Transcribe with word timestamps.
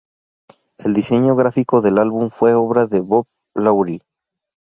El 0.79 0.95
diseño 0.95 1.35
gráfico 1.35 1.79
del 1.79 1.99
álbum 1.99 2.31
fue 2.31 2.55
obra 2.55 2.87
de 2.87 3.01
Bob 3.01 3.27
Lawrie. 3.53 4.01